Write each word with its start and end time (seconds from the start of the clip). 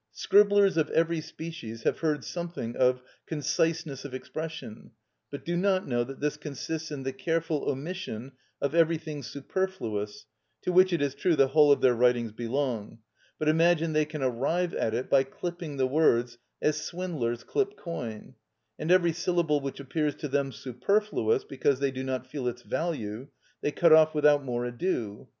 Scribblers 0.13 0.77
of 0.77 0.89
every 0.89 1.21
species 1.21 1.83
have 1.83 1.99
heard 1.99 2.23
something 2.23 2.75
of 2.75 3.03
conciseness 3.27 4.03
of 4.03 4.15
expression, 4.15 4.89
but 5.29 5.45
do 5.45 5.55
not 5.55 5.87
know 5.87 6.03
that 6.03 6.19
this 6.19 6.37
consists 6.37 6.89
in 6.89 7.03
the 7.03 7.13
careful 7.13 7.69
omission 7.69 8.31
of 8.59 8.73
everything 8.73 9.21
superfluous 9.21 10.25
(to 10.63 10.71
which, 10.71 10.91
it 10.91 11.03
is 11.03 11.13
true, 11.13 11.35
the 11.35 11.49
whole 11.49 11.71
of 11.71 11.81
their 11.81 11.93
writings 11.93 12.31
belong), 12.31 12.97
but 13.37 13.47
imagine 13.47 13.93
they 13.93 14.03
can 14.05 14.23
arrive 14.23 14.73
at 14.73 14.95
it 14.95 15.07
by 15.07 15.21
clipping 15.23 15.77
the 15.77 15.85
words 15.85 16.39
as 16.63 16.81
swindlers 16.81 17.43
clip 17.43 17.77
coin; 17.77 18.33
and 18.79 18.89
every 18.89 19.13
syllable 19.13 19.61
which 19.61 19.79
appears 19.79 20.15
to 20.15 20.27
them 20.27 20.51
superfluous, 20.51 21.43
because 21.43 21.79
they 21.79 21.91
do 21.91 22.03
not 22.03 22.25
feel 22.25 22.47
its 22.47 22.63
value, 22.63 23.27
they 23.61 23.69
cut 23.71 23.93
off 23.93 24.15
without 24.15 24.43
more 24.43 24.65
ado. 24.65 25.29